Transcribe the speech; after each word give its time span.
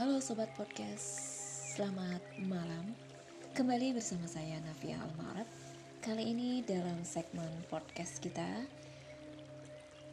Halo 0.00 0.16
Sobat 0.16 0.48
Podcast, 0.56 1.28
selamat 1.76 2.24
malam. 2.48 2.96
Kembali 3.52 3.92
bersama 3.92 4.24
saya 4.24 4.56
Navia 4.64 4.96
Almarab 4.96 5.44
Kali 6.00 6.24
ini 6.24 6.64
dalam 6.64 7.04
segmen 7.04 7.52
podcast 7.68 8.16
kita. 8.16 8.64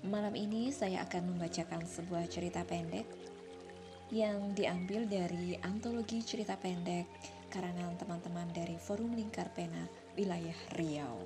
Malam 0.04 0.36
ini 0.36 0.76
saya 0.76 1.08
akan 1.08 1.32
membacakan 1.32 1.88
sebuah 1.88 2.28
cerita 2.28 2.68
pendek 2.68 3.08
Yang 4.12 4.60
diambil 4.60 5.08
dari 5.08 5.56
antologi 5.64 6.20
cerita 6.20 6.60
pendek 6.60 7.08
Karangan 7.48 7.96
teman-teman 7.96 8.52
dari 8.52 8.76
Forum 8.76 9.16
Lingkar 9.16 9.56
Pena 9.56 9.88
Wilayah 10.20 10.60
Riau. 10.76 11.24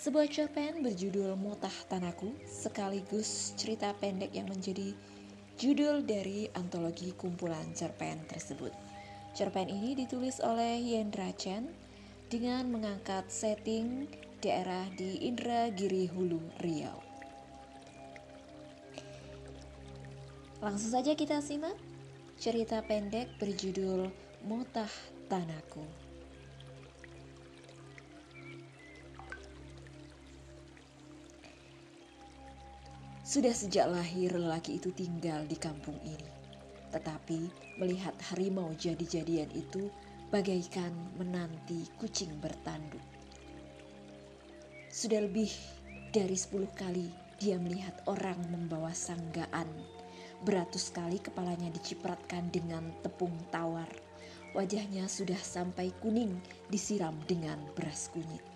Sebuah 0.00 0.24
cerpen 0.32 0.80
berjudul 0.80 1.36
Mutah 1.36 1.76
Tanaku 1.92 2.32
sekaligus 2.48 3.52
cerita 3.60 3.92
pendek 3.92 4.32
yang 4.32 4.48
menjadi 4.48 4.96
judul 5.62 6.02
dari 6.02 6.50
antologi 6.58 7.14
kumpulan 7.14 7.70
cerpen 7.70 8.18
tersebut. 8.26 8.74
Cerpen 9.30 9.70
ini 9.70 9.94
ditulis 9.94 10.42
oleh 10.42 10.82
Yendra 10.82 11.30
Chen 11.38 11.70
dengan 12.26 12.66
mengangkat 12.66 13.30
setting 13.30 14.10
daerah 14.42 14.90
di 14.98 15.22
Indragiri 15.22 16.10
Hulu, 16.10 16.42
Riau. 16.66 16.98
Langsung 20.58 20.90
saja 20.90 21.14
kita 21.14 21.38
simak 21.38 21.78
cerita 22.42 22.82
pendek 22.82 23.38
berjudul 23.38 24.10
Mutah 24.42 24.90
Tanaku. 25.30 26.01
Sudah 33.32 33.56
sejak 33.56 33.88
lahir 33.88 34.36
lelaki 34.36 34.76
itu 34.76 34.92
tinggal 34.92 35.48
di 35.48 35.56
kampung 35.56 35.96
ini. 36.04 36.28
Tetapi 36.92 37.48
melihat 37.80 38.12
harimau 38.28 38.68
jadi-jadian 38.76 39.48
itu 39.56 39.88
bagaikan 40.28 40.92
menanti 41.16 41.88
kucing 41.96 42.28
bertanduk. 42.44 43.00
Sudah 44.92 45.24
lebih 45.24 45.48
dari 46.12 46.36
sepuluh 46.36 46.68
kali 46.76 47.08
dia 47.40 47.56
melihat 47.56 48.04
orang 48.04 48.36
membawa 48.52 48.92
sanggaan. 48.92 49.80
Beratus 50.44 50.92
kali 50.92 51.16
kepalanya 51.16 51.72
dicipratkan 51.72 52.52
dengan 52.52 52.92
tepung 53.00 53.32
tawar. 53.48 53.88
Wajahnya 54.52 55.08
sudah 55.08 55.40
sampai 55.40 55.88
kuning 56.04 56.36
disiram 56.68 57.16
dengan 57.24 57.56
beras 57.72 58.12
kunyit. 58.12 58.51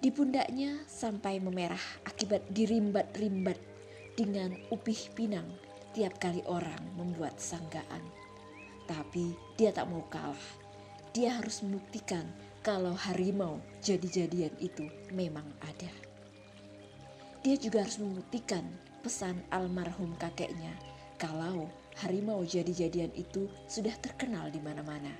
Di 0.00 0.08
pundaknya 0.08 0.80
sampai 0.88 1.44
memerah 1.44 2.00
akibat 2.08 2.48
dirimbat-rimbat 2.48 3.60
dengan 4.16 4.56
upih 4.72 5.12
pinang 5.12 5.44
tiap 5.92 6.16
kali 6.16 6.40
orang 6.48 6.80
membuat 6.96 7.36
sanggaan. 7.36 8.00
Tapi 8.88 9.36
dia 9.60 9.76
tak 9.76 9.92
mau 9.92 10.00
kalah. 10.08 10.40
Dia 11.12 11.36
harus 11.36 11.60
membuktikan 11.60 12.24
kalau 12.64 12.96
harimau 12.96 13.60
jadi-jadian 13.84 14.56
itu 14.56 14.88
memang 15.12 15.44
ada. 15.60 15.92
Dia 17.44 17.60
juga 17.60 17.84
harus 17.84 18.00
membuktikan 18.00 18.64
pesan 19.04 19.36
almarhum 19.52 20.16
kakeknya 20.16 20.72
kalau 21.20 21.68
harimau 22.00 22.40
jadi-jadian 22.40 23.12
itu 23.12 23.52
sudah 23.68 23.92
terkenal 24.00 24.48
di 24.48 24.64
mana-mana. 24.64 25.12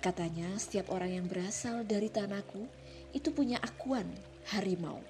Katanya 0.00 0.48
setiap 0.56 0.88
orang 0.88 1.12
yang 1.12 1.26
berasal 1.28 1.84
dari 1.84 2.08
tanahku 2.08 2.64
itu 3.10 3.34
punya 3.34 3.58
akuan 3.62 4.06
harimau. 4.54 5.02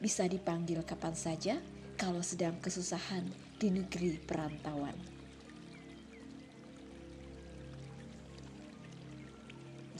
Bisa 0.00 0.24
dipanggil 0.24 0.80
kapan 0.86 1.12
saja 1.12 1.54
kalau 2.00 2.24
sedang 2.24 2.56
kesusahan 2.64 3.28
di 3.60 3.68
negeri 3.68 4.16
perantauan. 4.16 4.96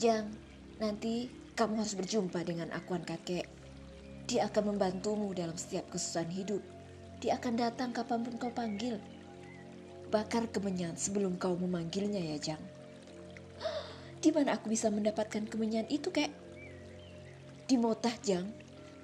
Jang, 0.01 0.33
nanti 0.81 1.29
kamu 1.53 1.85
harus 1.85 1.93
berjumpa 1.93 2.41
dengan 2.41 2.73
akuan 2.73 3.05
kakek. 3.05 3.45
Dia 4.25 4.49
akan 4.49 4.73
membantumu 4.73 5.29
dalam 5.37 5.53
setiap 5.53 5.93
kesusahan 5.93 6.33
hidup. 6.33 6.65
Dia 7.21 7.37
akan 7.37 7.53
datang 7.53 7.93
kapan 7.93 8.25
pun 8.25 8.33
kau 8.41 8.49
panggil. 8.49 8.97
Bakar 10.09 10.49
kemenyan 10.49 10.97
sebelum 10.97 11.37
kau 11.37 11.53
memanggilnya 11.53 12.17
ya, 12.17 12.37
Jang. 12.41 12.63
Di 14.25 14.33
mana 14.33 14.57
aku 14.57 14.73
bisa 14.73 14.89
mendapatkan 14.89 15.45
kemenyan 15.45 15.85
itu, 15.85 16.09
kek? 16.09 16.33
Di 17.71 17.79
Motah, 17.79 18.11
Jang. 18.19 18.51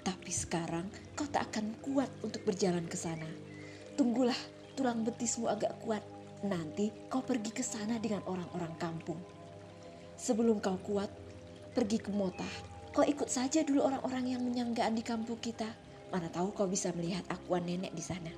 Tapi 0.04 0.28
sekarang 0.28 0.92
kau 1.16 1.24
tak 1.24 1.48
akan 1.48 1.80
kuat 1.80 2.12
untuk 2.20 2.44
berjalan 2.44 2.84
ke 2.84 3.00
sana. 3.00 3.24
Tunggulah 3.96 4.36
tulang 4.76 5.08
betismu 5.08 5.48
agak 5.48 5.80
kuat. 5.80 6.04
Nanti 6.44 6.92
kau 7.08 7.24
pergi 7.24 7.48
ke 7.48 7.64
sana 7.64 7.96
dengan 7.96 8.20
orang-orang 8.28 8.76
kampung. 8.76 9.16
Sebelum 10.20 10.60
kau 10.60 10.76
kuat, 10.84 11.08
pergi 11.72 11.96
ke 11.96 12.12
Motah. 12.12 12.52
Kau 12.92 13.08
ikut 13.08 13.32
saja 13.32 13.64
dulu 13.64 13.88
orang-orang 13.88 14.36
yang 14.36 14.44
menyanggaan 14.44 14.92
di 14.92 15.00
kampung 15.00 15.40
kita. 15.40 15.72
Mana 16.12 16.28
tahu 16.28 16.52
kau 16.52 16.68
bisa 16.68 16.92
melihat 16.92 17.24
akuan 17.32 17.64
nenek 17.64 17.96
di 17.96 18.04
sana. 18.04 18.32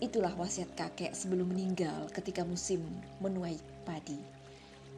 Itulah 0.00 0.32
wasiat 0.40 0.72
kakek 0.80 1.12
sebelum 1.12 1.52
meninggal 1.52 2.08
ketika 2.08 2.40
musim 2.40 2.80
menuai 3.20 3.60
padi. 3.84 4.35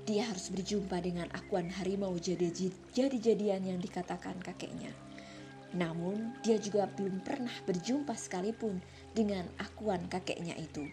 Dia 0.09 0.25
harus 0.25 0.49
berjumpa 0.49 1.05
dengan 1.05 1.29
akuan 1.37 1.69
harimau 1.69 2.17
jadi-jadian 2.17 3.61
yang 3.61 3.77
dikatakan 3.77 4.41
kakeknya. 4.41 4.89
Namun 5.77 6.33
dia 6.41 6.57
juga 6.57 6.89
belum 6.89 7.21
pernah 7.21 7.53
berjumpa 7.69 8.17
sekalipun 8.17 8.81
dengan 9.13 9.45
akuan 9.61 10.09
kakeknya 10.09 10.57
itu. 10.57 10.89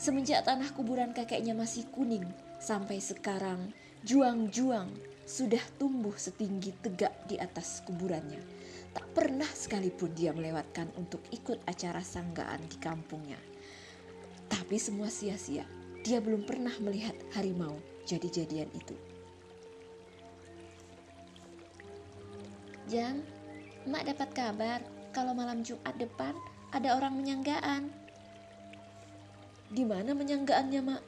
Semenjak 0.00 0.48
tanah 0.48 0.72
kuburan 0.72 1.12
kakeknya 1.12 1.52
masih 1.52 1.84
kuning, 1.92 2.24
sampai 2.56 2.96
sekarang 3.04 3.76
juang-juang 4.08 4.88
sudah 5.28 5.60
tumbuh 5.76 6.16
setinggi 6.16 6.72
tegak 6.80 7.12
di 7.28 7.36
atas 7.36 7.84
kuburannya 7.84 8.40
Tak 8.94 9.10
pernah 9.10 9.50
sekalipun 9.50 10.14
dia 10.14 10.30
melewatkan 10.30 10.86
untuk 10.94 11.18
ikut 11.34 11.58
acara 11.66 11.98
sanggaan 11.98 12.62
di 12.70 12.78
kampungnya. 12.78 13.38
Tapi 14.46 14.78
semua 14.78 15.10
sia-sia. 15.10 15.66
Dia 16.06 16.22
belum 16.22 16.46
pernah 16.46 16.70
melihat 16.78 17.18
harimau 17.34 17.74
jadi-jadian 18.04 18.68
itu. 18.76 18.96
Jang, 22.84 23.24
Mak 23.88 24.04
dapat 24.08 24.30
kabar 24.36 24.80
kalau 25.12 25.32
malam 25.32 25.64
Jumat 25.64 25.96
depan 25.96 26.36
ada 26.72 26.96
orang 26.96 27.16
menyanggaan. 27.16 27.88
Di 29.72 29.84
mana 29.88 30.12
menyanggaannya, 30.12 30.80
Mak? 30.84 31.02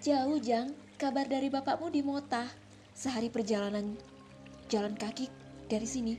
Jauh, 0.00 0.40
Jang. 0.40 0.72
Kabar 1.00 1.24
dari 1.24 1.48
bapakmu 1.48 1.88
di 1.88 2.04
Mota. 2.04 2.44
Sehari 2.92 3.32
perjalanan 3.32 3.96
jalan 4.68 4.92
kaki 4.92 5.32
dari 5.68 5.88
sini. 5.88 6.14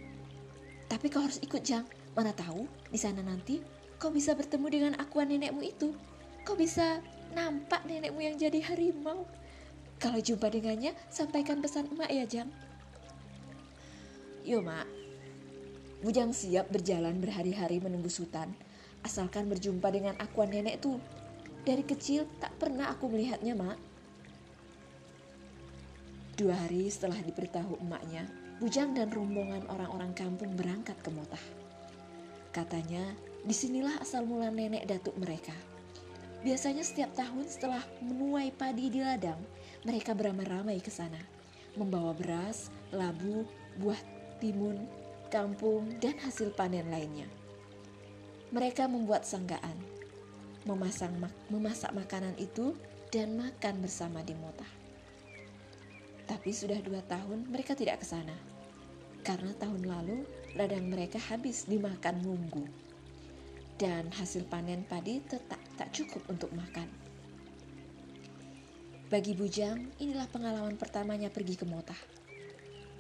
Tapi 0.90 1.10
kau 1.10 1.22
harus 1.22 1.38
ikut 1.46 1.62
Jang. 1.62 1.86
Mana 2.18 2.34
tahu 2.34 2.66
di 2.90 2.98
sana 2.98 3.22
nanti 3.22 3.62
kau 4.02 4.10
bisa 4.10 4.34
bertemu 4.34 4.68
dengan 4.68 4.94
akuan 4.98 5.30
nenekmu 5.30 5.62
itu. 5.62 5.94
Kau 6.42 6.58
bisa 6.58 7.06
nampak 7.32 7.84
nenekmu 7.88 8.22
yang 8.22 8.36
jadi 8.38 8.60
harimau. 8.72 9.26
Kalau 10.02 10.20
jumpa 10.20 10.50
dengannya, 10.50 10.96
sampaikan 11.08 11.62
pesan 11.62 11.90
emak 11.94 12.10
ya 12.10 12.26
Jang. 12.26 12.50
Yo 14.42 14.60
mak, 14.66 14.90
Bujang 16.02 16.34
siap 16.34 16.74
berjalan 16.74 17.22
berhari-hari 17.22 17.78
menunggu 17.78 18.10
Sultan, 18.10 18.50
asalkan 19.06 19.46
berjumpa 19.46 19.86
dengan 19.94 20.18
akuan 20.18 20.50
nenek 20.50 20.82
tuh. 20.82 20.98
Dari 21.62 21.86
kecil 21.86 22.26
tak 22.42 22.58
pernah 22.58 22.90
aku 22.90 23.06
melihatnya, 23.06 23.54
Mak. 23.54 23.78
Dua 26.34 26.58
hari 26.58 26.90
setelah 26.90 27.22
diberitahu 27.22 27.78
emaknya, 27.86 28.26
Bujang 28.58 28.98
dan 28.98 29.14
rombongan 29.14 29.62
orang-orang 29.70 30.10
kampung 30.18 30.58
berangkat 30.58 30.98
ke 31.06 31.14
Motah. 31.14 31.46
Katanya, 32.50 33.14
di 33.46 33.54
sinilah 33.54 34.02
asal 34.02 34.26
mula 34.26 34.50
nenek 34.50 34.90
datuk 34.90 35.14
mereka. 35.22 35.54
Biasanya 36.42 36.82
setiap 36.82 37.14
tahun 37.14 37.46
setelah 37.46 37.86
menuai 38.02 38.50
padi 38.58 38.90
di 38.90 38.98
ladang, 38.98 39.38
mereka 39.86 40.18
beramai-ramai 40.18 40.82
ke 40.82 40.90
sana, 40.90 41.22
membawa 41.78 42.18
beras, 42.18 42.74
labu, 42.90 43.46
buah 43.78 44.02
timun, 44.42 44.90
kampung, 45.30 45.86
dan 46.02 46.18
hasil 46.18 46.50
panen 46.58 46.90
lainnya. 46.90 47.30
Mereka 48.50 48.90
membuat 48.90 49.22
sanggaan, 49.22 49.78
memasang 50.66 51.14
mak 51.22 51.32
memasak 51.54 51.94
makanan 51.94 52.34
itu, 52.42 52.74
dan 53.14 53.38
makan 53.38 53.78
bersama 53.78 54.26
di 54.26 54.34
Motah. 54.34 54.70
Tapi 56.26 56.50
sudah 56.50 56.82
dua 56.82 57.06
tahun 57.06 57.54
mereka 57.54 57.78
tidak 57.78 58.02
ke 58.02 58.08
sana 58.08 58.34
karena 59.22 59.54
tahun 59.62 59.86
lalu 59.86 60.26
ladang 60.58 60.90
mereka 60.90 61.22
habis 61.22 61.70
dimakan 61.70 62.26
munggu 62.26 62.66
dan 63.82 64.14
hasil 64.14 64.46
panen 64.46 64.86
padi 64.86 65.26
tetap 65.26 65.58
tak 65.74 65.90
cukup 65.90 66.22
untuk 66.30 66.54
makan. 66.54 66.86
Bagi 69.10 69.34
Bujang, 69.34 69.90
inilah 69.98 70.30
pengalaman 70.30 70.78
pertamanya 70.78 71.34
pergi 71.34 71.58
ke 71.58 71.66
Motah. 71.66 71.98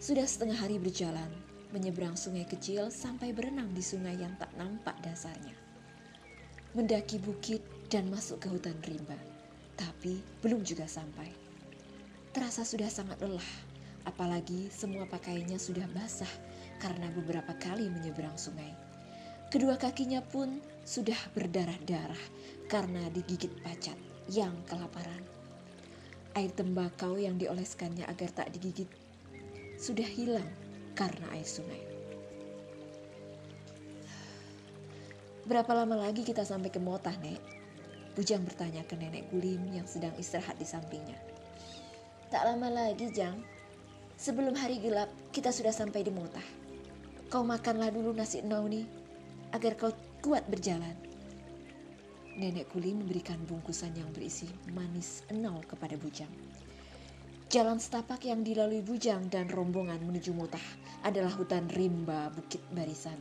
Sudah 0.01 0.25
setengah 0.25 0.57
hari 0.57 0.81
berjalan, 0.81 1.29
menyeberang 1.69 2.17
sungai 2.17 2.49
kecil 2.49 2.89
sampai 2.89 3.29
berenang 3.29 3.69
di 3.77 3.85
sungai 3.85 4.17
yang 4.17 4.33
tak 4.41 4.49
nampak 4.57 4.97
dasarnya. 5.05 5.53
Mendaki 6.73 7.21
bukit 7.21 7.61
dan 7.93 8.09
masuk 8.09 8.41
ke 8.41 8.49
hutan 8.49 8.75
rimba, 8.81 9.21
tapi 9.77 10.17
belum 10.41 10.65
juga 10.65 10.89
sampai. 10.89 11.29
Terasa 12.33 12.65
sudah 12.65 12.89
sangat 12.89 13.21
lelah, 13.21 13.51
apalagi 14.09 14.73
semua 14.73 15.05
pakaiannya 15.05 15.61
sudah 15.61 15.85
basah 15.93 16.31
karena 16.81 17.05
beberapa 17.13 17.53
kali 17.61 17.85
menyeberang 17.85 18.35
sungai. 18.35 18.80
Kedua 19.51 19.75
kakinya 19.75 20.23
pun 20.23 20.63
sudah 20.87 21.19
berdarah-darah 21.35 22.23
karena 22.71 23.03
digigit 23.11 23.51
pacat 23.59 23.99
yang 24.31 24.55
kelaparan. 24.63 25.19
Air 26.39 26.55
tembakau 26.55 27.19
yang 27.19 27.35
dioleskannya 27.35 28.07
agar 28.07 28.31
tak 28.31 28.55
digigit 28.55 28.87
sudah 29.75 30.07
hilang 30.07 30.47
karena 30.95 31.27
air 31.35 31.43
sungai. 31.43 31.83
Berapa 35.43 35.83
lama 35.83 35.99
lagi 35.99 36.23
kita 36.23 36.47
sampai 36.47 36.71
ke 36.71 36.79
Motah, 36.79 37.19
Nek? 37.19 37.43
Bujang 38.15 38.47
bertanya 38.47 38.87
ke 38.87 38.95
nenek 38.95 39.27
Gulim 39.35 39.67
yang 39.75 39.83
sedang 39.83 40.15
istirahat 40.15 40.55
di 40.55 40.63
sampingnya. 40.63 41.19
Tak 42.31 42.47
lama 42.47 42.71
lagi, 42.71 43.11
Jang. 43.11 43.43
Sebelum 44.15 44.55
hari 44.55 44.79
gelap, 44.79 45.11
kita 45.35 45.51
sudah 45.51 45.75
sampai 45.75 46.07
di 46.07 46.11
Motah. 46.15 46.47
Kau 47.27 47.43
makanlah 47.43 47.91
dulu 47.91 48.15
nasi 48.15 48.39
nauni 48.39 49.00
agar 49.51 49.75
kau 49.79 49.91
kuat 50.23 50.47
berjalan. 50.47 50.95
Nenek 52.39 52.71
Kuli 52.71 52.95
memberikan 52.95 53.37
bungkusan 53.43 53.91
yang 53.93 54.07
berisi 54.15 54.47
manis 54.71 55.27
enau 55.27 55.59
kepada 55.67 55.99
Bujang. 55.99 56.31
Jalan 57.51 57.83
setapak 57.83 58.23
yang 58.23 58.47
dilalui 58.47 58.79
Bujang 58.79 59.27
dan 59.27 59.51
rombongan 59.51 59.99
menuju 59.99 60.31
Mutah 60.31 60.63
adalah 61.03 61.35
hutan 61.35 61.67
rimba 61.67 62.31
Bukit 62.31 62.63
Barisan. 62.71 63.19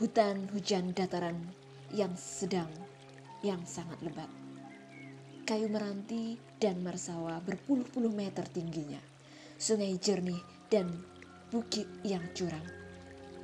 Hutan 0.00 0.48
hujan 0.56 0.96
dataran 0.96 1.36
yang 1.92 2.16
sedang, 2.16 2.68
yang 3.44 3.60
sangat 3.68 4.00
lebat. 4.00 4.28
Kayu 5.44 5.68
meranti 5.68 6.40
dan 6.56 6.80
marsawa 6.80 7.38
berpuluh-puluh 7.44 8.10
meter 8.10 8.48
tingginya. 8.48 8.98
Sungai 9.60 9.94
jernih 10.00 10.40
dan 10.72 10.88
bukit 11.52 11.86
yang 12.02 12.24
curam. 12.32 12.85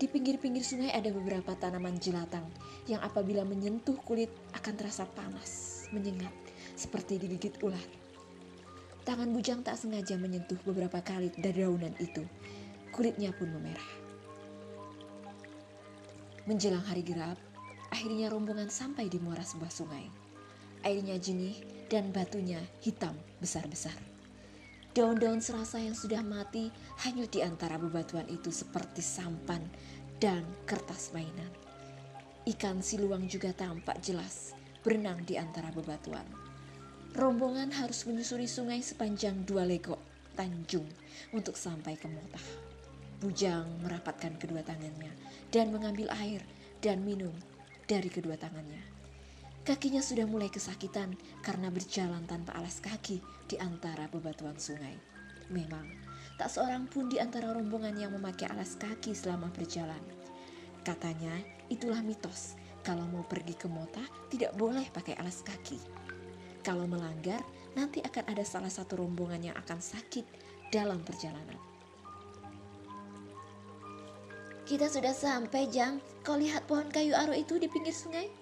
Di 0.02 0.10
pinggir-pinggir 0.10 0.66
sungai 0.66 0.90
ada 0.90 1.14
beberapa 1.14 1.54
tanaman 1.54 1.94
jelatang 1.94 2.42
yang 2.90 2.98
apabila 3.06 3.46
menyentuh 3.46 3.94
kulit 4.02 4.34
akan 4.50 4.74
terasa 4.74 5.06
panas, 5.06 5.86
menyengat, 5.94 6.34
seperti 6.74 7.22
digigit 7.22 7.54
ular. 7.62 7.86
Tangan 9.06 9.30
Bujang 9.30 9.62
tak 9.62 9.78
sengaja 9.78 10.18
menyentuh 10.18 10.58
beberapa 10.66 10.98
kali 10.98 11.30
dedaunan 11.38 11.94
itu. 12.02 12.26
Kulitnya 12.90 13.30
pun 13.30 13.54
memerah. 13.54 13.90
Menjelang 16.50 16.82
hari 16.82 17.06
gelap, 17.06 17.38
akhirnya 17.94 18.26
rombongan 18.26 18.74
sampai 18.74 19.06
di 19.06 19.22
muara 19.22 19.46
sebuah 19.46 19.70
sungai. 19.70 20.10
Airnya 20.82 21.14
jernih 21.14 21.86
dan 21.86 22.10
batunya 22.10 22.58
hitam 22.82 23.14
besar-besar. 23.38 24.11
Daun-daun 24.92 25.40
serasa 25.40 25.80
yang 25.80 25.96
sudah 25.96 26.20
mati 26.20 26.68
hanyut 27.08 27.32
di 27.32 27.40
antara 27.40 27.80
bebatuan 27.80 28.28
itu 28.28 28.52
seperti 28.52 29.00
sampan 29.00 29.64
dan 30.20 30.44
kertas 30.68 31.16
mainan. 31.16 31.48
Ikan 32.44 32.84
siluang 32.84 33.24
juga 33.24 33.56
tampak 33.56 34.04
jelas 34.04 34.52
berenang 34.82 35.22
di 35.24 35.38
antara 35.38 35.70
bebatuan 35.70 36.26
rombongan 37.12 37.68
harus 37.76 38.08
menyusuri 38.08 38.48
sungai 38.48 38.80
sepanjang 38.80 39.44
dua 39.44 39.68
legok 39.68 40.00
Tanjung 40.32 40.88
untuk 41.36 41.60
sampai 41.60 42.00
ke 42.00 42.08
Motah. 42.08 42.46
Bujang 43.20 43.68
merapatkan 43.84 44.40
kedua 44.40 44.64
tangannya 44.64 45.12
dan 45.52 45.68
mengambil 45.68 46.08
air 46.24 46.40
dan 46.80 47.04
minum 47.04 47.36
dari 47.84 48.08
kedua 48.08 48.40
tangannya. 48.40 48.80
Kakinya 49.62 50.02
sudah 50.02 50.26
mulai 50.26 50.50
kesakitan 50.50 51.14
karena 51.38 51.70
berjalan 51.70 52.26
tanpa 52.26 52.50
alas 52.58 52.82
kaki 52.82 53.22
di 53.46 53.54
antara 53.62 54.10
bebatuan 54.10 54.58
sungai. 54.58 54.98
Memang, 55.54 55.86
tak 56.34 56.50
seorang 56.50 56.90
pun 56.90 57.06
di 57.06 57.22
antara 57.22 57.54
rombongan 57.54 57.94
yang 57.94 58.10
memakai 58.10 58.50
alas 58.50 58.74
kaki 58.74 59.14
selama 59.14 59.54
berjalan. 59.54 60.02
Katanya, 60.82 61.30
itulah 61.70 62.02
mitos. 62.02 62.58
Kalau 62.82 63.06
mau 63.06 63.22
pergi 63.22 63.54
ke 63.54 63.70
Mota, 63.70 64.02
tidak 64.26 64.58
boleh 64.58 64.82
pakai 64.90 65.14
alas 65.22 65.46
kaki. 65.46 65.78
Kalau 66.66 66.90
melanggar, 66.90 67.38
nanti 67.78 68.02
akan 68.02 68.34
ada 68.34 68.42
salah 68.42 68.70
satu 68.70 68.98
rombongan 68.98 69.46
yang 69.46 69.56
akan 69.62 69.78
sakit 69.78 70.26
dalam 70.74 71.06
perjalanan. 71.06 71.58
Kita 74.66 74.90
sudah 74.90 75.14
sampai, 75.14 75.70
Jang. 75.70 76.02
Kau 76.26 76.34
lihat 76.34 76.66
pohon 76.66 76.90
kayu 76.90 77.14
aro 77.14 77.30
itu 77.30 77.62
di 77.62 77.70
pinggir 77.70 77.94
sungai? 77.94 78.41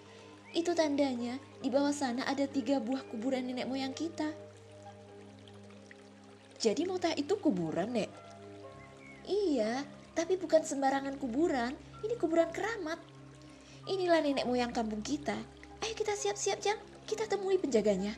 Itu 0.50 0.74
tandanya 0.74 1.38
di 1.62 1.70
bawah 1.70 1.94
sana 1.94 2.26
ada 2.26 2.42
tiga 2.50 2.82
buah 2.82 3.06
kuburan 3.06 3.46
nenek 3.46 3.70
moyang 3.70 3.94
kita. 3.94 4.34
Jadi 6.60 6.84
Mota 6.84 7.14
itu 7.16 7.40
kuburan, 7.40 7.96
Nek? 7.96 8.10
Iya, 9.24 9.86
tapi 10.12 10.36
bukan 10.36 10.60
sembarangan 10.60 11.16
kuburan. 11.16 11.72
Ini 12.04 12.14
kuburan 12.20 12.52
keramat. 12.52 13.00
Inilah 13.88 14.20
nenek 14.20 14.44
moyang 14.44 14.74
kampung 14.74 15.00
kita. 15.00 15.38
Ayo 15.80 15.94
kita 15.96 16.12
siap-siap, 16.12 16.60
Jang 16.60 16.80
kita 17.10 17.26
temui 17.26 17.58
penjaganya. 17.58 18.14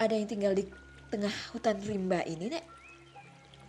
Ada 0.00 0.16
yang 0.16 0.28
tinggal 0.28 0.52
di 0.56 0.64
tengah 1.12 1.32
hutan 1.52 1.76
rimba 1.84 2.24
ini, 2.24 2.48
Nek? 2.48 2.64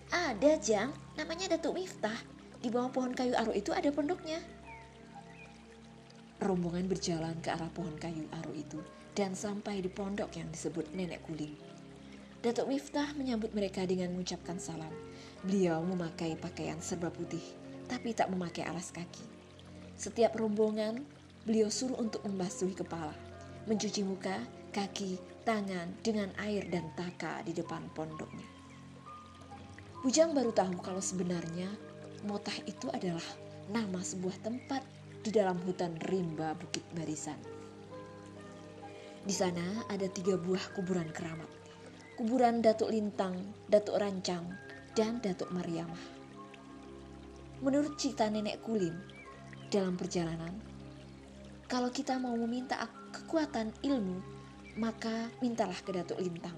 Ada, 0.08 0.56
Jang. 0.60 0.96
Namanya 1.20 1.56
Datuk 1.56 1.76
Miftah. 1.76 2.16
Di 2.64 2.72
bawah 2.72 2.88
pohon 2.88 3.12
kayu 3.12 3.36
aro 3.36 3.52
itu 3.52 3.76
ada 3.76 3.92
pondoknya. 3.92 4.40
Rombongan 6.38 6.86
berjalan 6.86 7.34
ke 7.42 7.50
arah 7.50 7.70
pohon 7.74 7.98
kayu 7.98 8.30
aro 8.30 8.54
itu 8.54 8.78
dan 9.18 9.34
sampai 9.34 9.82
di 9.82 9.90
pondok 9.90 10.30
yang 10.38 10.46
disebut 10.54 10.94
Nenek 10.94 11.26
Kuling. 11.26 11.58
Datuk 12.46 12.70
Miftah 12.70 13.18
menyambut 13.18 13.50
mereka 13.58 13.82
dengan 13.90 14.14
mengucapkan 14.14 14.62
salam. 14.62 14.94
Beliau 15.42 15.82
memakai 15.82 16.38
pakaian 16.38 16.78
serba 16.78 17.10
putih, 17.10 17.42
tapi 17.90 18.14
tak 18.14 18.30
memakai 18.30 18.70
alas 18.70 18.94
kaki. 18.94 19.26
Setiap 19.98 20.38
rombongan 20.38 21.02
beliau 21.50 21.74
suruh 21.74 21.98
untuk 21.98 22.22
membasuhi 22.30 22.78
kepala, 22.78 23.18
mencuci 23.66 24.06
muka, 24.06 24.38
kaki, 24.70 25.18
tangan 25.42 25.98
dengan 26.06 26.30
air 26.38 26.70
dan 26.70 26.86
taka 26.94 27.42
di 27.42 27.58
depan 27.58 27.82
pondoknya. 27.98 28.46
Bujang 30.06 30.38
baru 30.38 30.54
tahu 30.54 30.78
kalau 30.86 31.02
sebenarnya 31.02 31.74
Motah 32.30 32.56
itu 32.70 32.86
adalah 32.94 33.26
nama 33.74 34.02
sebuah 34.02 34.42
tempat 34.46 34.86
di 35.28 35.36
dalam 35.36 35.60
hutan 35.68 36.00
rimba 36.08 36.56
Bukit 36.56 36.88
Barisan. 36.96 37.36
Di 39.28 39.36
sana 39.36 39.84
ada 39.92 40.08
tiga 40.08 40.40
buah 40.40 40.72
kuburan 40.72 41.12
keramat. 41.12 41.52
Kuburan 42.16 42.64
Datuk 42.64 42.96
Lintang, 42.96 43.36
Datuk 43.68 44.00
Rancang, 44.00 44.48
dan 44.96 45.20
Datuk 45.20 45.52
Mariamah. 45.52 46.00
Menurut 47.60 48.00
cerita 48.00 48.32
nenek 48.32 48.64
Kulim, 48.64 48.96
dalam 49.68 50.00
perjalanan 50.00 50.56
kalau 51.68 51.92
kita 51.92 52.16
mau 52.16 52.32
meminta 52.32 52.80
kekuatan 53.12 53.76
ilmu, 53.84 54.24
maka 54.80 55.28
mintalah 55.44 55.76
ke 55.76 55.92
Datuk 55.92 56.24
Lintang. 56.24 56.56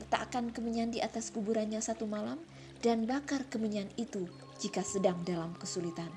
Letakkan 0.00 0.48
kemenyan 0.48 0.88
di 0.88 1.04
atas 1.04 1.28
kuburannya 1.28 1.84
satu 1.84 2.08
malam 2.08 2.40
dan 2.80 3.04
bakar 3.04 3.44
kemenyan 3.52 3.92
itu 4.00 4.24
jika 4.56 4.80
sedang 4.80 5.20
dalam 5.28 5.52
kesulitan. 5.60 6.08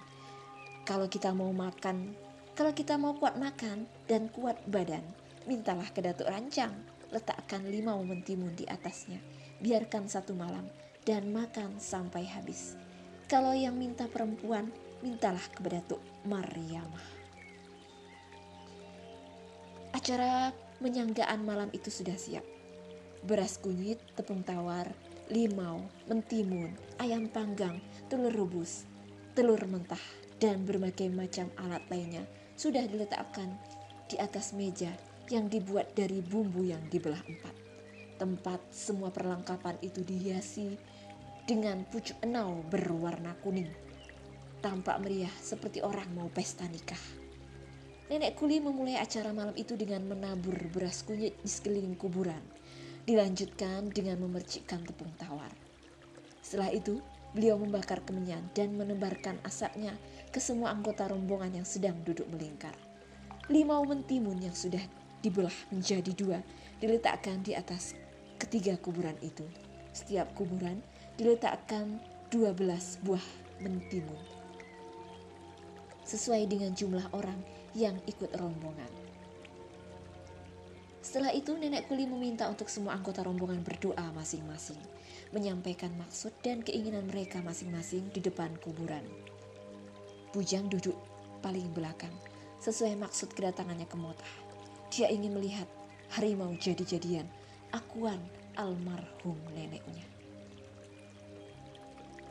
Kalau 0.82 1.06
kita 1.06 1.30
mau 1.30 1.54
makan, 1.54 2.18
kalau 2.58 2.74
kita 2.74 2.98
mau 2.98 3.14
kuat 3.14 3.38
makan 3.38 3.86
dan 4.10 4.34
kuat 4.34 4.58
badan, 4.66 5.06
mintalah 5.46 5.86
ke 5.94 6.02
Datuk 6.02 6.26
Rancang. 6.26 6.74
Letakkan 7.12 7.68
lima 7.68 7.94
mentimun 8.00 8.56
di 8.56 8.64
atasnya. 8.66 9.20
Biarkan 9.60 10.08
satu 10.08 10.32
malam 10.32 10.64
dan 11.04 11.30
makan 11.30 11.78
sampai 11.78 12.24
habis. 12.24 12.80
Kalau 13.28 13.52
yang 13.52 13.76
minta 13.78 14.08
perempuan, 14.08 14.72
mintalah 15.06 15.44
kepada 15.54 15.86
Datuk 15.86 16.02
Mariamah. 16.26 17.08
Acara 19.92 20.50
menyanggaan 20.82 21.46
malam 21.46 21.70
itu 21.78 21.94
sudah 21.94 22.18
siap. 22.18 22.44
Beras 23.22 23.62
kunyit, 23.62 24.02
tepung 24.18 24.42
tawar, 24.42 24.90
limau, 25.30 25.86
mentimun, 26.10 26.74
ayam 26.98 27.30
panggang, 27.30 27.78
telur 28.10 28.34
rebus, 28.34 28.90
telur 29.38 29.62
mentah, 29.70 30.02
dan 30.42 30.66
berbagai 30.66 31.14
macam 31.14 31.54
alat 31.62 31.86
lainnya 31.94 32.26
sudah 32.58 32.82
diletakkan 32.90 33.54
di 34.10 34.18
atas 34.18 34.58
meja 34.58 34.90
yang 35.30 35.48
dibuat 35.48 35.94
dari 35.94 36.20
bumbu 36.20 36.66
yang 36.66 36.82
dibelah 36.90 37.22
empat. 37.22 37.56
Tempat 38.18 38.60
semua 38.74 39.14
perlengkapan 39.14 39.78
itu 39.86 40.02
dihiasi 40.02 40.76
dengan 41.46 41.86
pucuk 41.88 42.18
enau 42.26 42.66
berwarna 42.68 43.38
kuning. 43.40 43.70
Tampak 44.62 45.02
meriah 45.02 45.32
seperti 45.42 45.82
orang 45.82 46.10
mau 46.14 46.30
pesta 46.30 46.66
nikah. 46.70 47.00
Nenek 48.12 48.36
Kuli 48.36 48.60
memulai 48.60 49.00
acara 49.00 49.32
malam 49.32 49.56
itu 49.56 49.80
dengan 49.80 50.04
menabur 50.04 50.54
beras 50.70 51.02
kunyit 51.08 51.40
di 51.42 51.50
sekeliling 51.50 51.96
kuburan. 51.96 52.44
Dilanjutkan 53.08 53.90
dengan 53.90 54.22
memercikkan 54.22 54.84
tepung 54.84 55.10
tawar. 55.18 55.50
Setelah 56.44 56.76
itu, 56.76 57.00
Beliau 57.32 57.56
membakar 57.56 58.04
kemenyan 58.04 58.44
dan 58.52 58.76
menebarkan 58.76 59.40
asapnya 59.48 59.96
ke 60.36 60.44
semua 60.44 60.76
anggota 60.76 61.08
rombongan 61.08 61.64
yang 61.64 61.68
sedang 61.68 61.96
duduk 62.04 62.28
melingkar. 62.28 62.76
Limau 63.48 63.88
mentimun 63.88 64.40
yang 64.40 64.56
sudah 64.56 64.84
dibelah 65.24 65.56
menjadi 65.72 66.12
dua 66.12 66.40
diletakkan 66.84 67.40
di 67.40 67.56
atas 67.56 67.96
ketiga 68.36 68.76
kuburan 68.76 69.16
itu. 69.24 69.48
Setiap 69.96 70.36
kuburan 70.36 70.84
diletakkan 71.16 72.00
dua 72.28 72.52
belas 72.52 73.00
buah 73.04 73.24
mentimun. 73.64 74.20
Sesuai 76.04 76.48
dengan 76.52 76.76
jumlah 76.76 77.16
orang 77.16 77.40
yang 77.72 77.96
ikut 78.08 78.36
rombongan. 78.36 79.11
Setelah 81.02 81.34
itu 81.34 81.58
nenek 81.58 81.90
kuli 81.90 82.06
meminta 82.06 82.46
untuk 82.46 82.70
semua 82.70 82.94
anggota 82.94 83.26
rombongan 83.26 83.66
berdoa 83.66 84.14
masing-masing 84.14 84.78
menyampaikan 85.32 85.92
maksud 85.96 86.36
dan 86.44 86.60
keinginan 86.60 87.08
mereka 87.08 87.40
masing-masing 87.40 88.12
di 88.12 88.20
depan 88.20 88.52
kuburan. 88.60 89.04
Bujang 90.36 90.68
duduk 90.68 90.96
paling 91.40 91.72
belakang, 91.72 92.12
sesuai 92.60 93.00
maksud 93.00 93.32
kedatangannya 93.32 93.88
ke 93.88 93.98
Motah. 93.98 94.34
Dia 94.92 95.08
ingin 95.08 95.36
melihat 95.36 95.68
harimau 96.16 96.52
jadi-jadian, 96.60 97.28
akuan 97.72 98.20
almarhum 98.60 99.40
neneknya. 99.56 100.04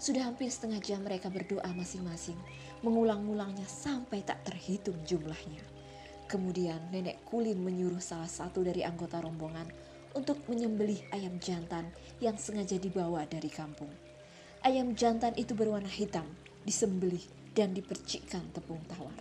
Sudah 0.01 0.33
hampir 0.33 0.49
setengah 0.49 0.81
jam 0.81 1.05
mereka 1.05 1.29
berdoa 1.29 1.69
masing-masing, 1.77 2.37
mengulang-ulangnya 2.81 3.69
sampai 3.69 4.25
tak 4.25 4.45
terhitung 4.49 4.97
jumlahnya. 5.05 5.80
Kemudian 6.31 6.79
nenek 6.95 7.27
Kulin 7.27 7.59
menyuruh 7.59 7.99
salah 7.99 8.31
satu 8.31 8.63
dari 8.63 8.87
anggota 8.87 9.19
rombongan 9.19 9.67
untuk 10.15 10.47
menyembelih 10.47 11.03
ayam 11.11 11.43
jantan 11.43 11.91
yang 12.23 12.39
sengaja 12.39 12.79
dibawa 12.79 13.27
dari 13.27 13.51
kampung. 13.51 13.91
Ayam 14.63 14.95
jantan 14.95 15.35
itu 15.35 15.59
berwarna 15.59 15.91
hitam, 15.91 16.31
disembelih 16.63 17.27
dan 17.51 17.75
dipercikkan 17.75 18.47
tepung 18.55 18.79
tawar. 18.87 19.19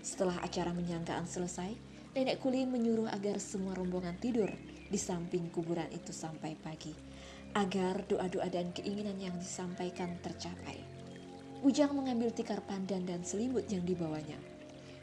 Setelah 0.00 0.40
acara 0.40 0.72
menyangkaan 0.72 1.28
selesai, 1.28 1.76
Nenek 2.16 2.40
Kulin 2.40 2.72
menyuruh 2.72 3.12
agar 3.12 3.36
semua 3.36 3.76
rombongan 3.76 4.16
tidur 4.16 4.48
di 4.88 4.96
samping 4.96 5.52
kuburan 5.52 5.92
itu 5.92 6.16
sampai 6.16 6.56
pagi, 6.56 6.96
agar 7.52 8.08
doa-doa 8.08 8.48
dan 8.48 8.72
keinginan 8.72 9.20
yang 9.20 9.36
disampaikan 9.36 10.16
tercapai. 10.24 10.80
Ujang 11.60 11.92
mengambil 11.92 12.32
tikar 12.32 12.64
pandan 12.64 13.04
dan 13.04 13.20
selimut 13.20 13.68
yang 13.68 13.84
dibawanya. 13.84 14.55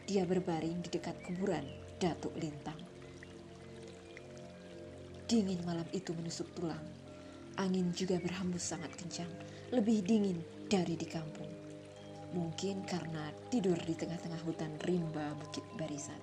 Dia 0.04 0.28
berbaring 0.28 0.84
di 0.84 1.00
dekat 1.00 1.16
kuburan 1.24 1.64
Datuk 1.96 2.36
Lintang. 2.36 2.76
Dingin 5.24 5.64
malam 5.64 5.88
itu 5.96 6.12
menusuk 6.12 6.52
tulang. 6.52 6.84
Angin 7.56 7.88
juga 7.96 8.20
berhembus 8.20 8.68
sangat 8.68 8.92
kencang, 9.00 9.32
lebih 9.72 10.04
dingin 10.04 10.44
dari 10.68 11.00
di 11.00 11.08
kampung. 11.08 11.48
Mungkin 12.36 12.84
karena 12.84 13.32
tidur 13.48 13.80
di 13.80 13.96
tengah-tengah 13.96 14.44
hutan 14.44 14.76
rimba 14.84 15.40
bukit 15.40 15.64
barisan. 15.80 16.20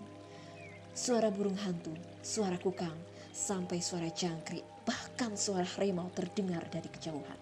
Suara 0.92 1.32
burung 1.32 1.56
hantu, 1.56 1.96
suara 2.20 2.60
kukang, 2.60 3.00
sampai 3.32 3.80
suara 3.80 4.12
jangkrik, 4.12 4.84
bahkan 4.84 5.40
suara 5.40 5.64
harimau 5.64 6.12
terdengar 6.12 6.68
dari 6.68 6.92
kejauhan. 6.92 7.40